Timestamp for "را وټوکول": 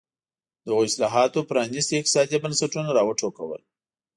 2.97-3.61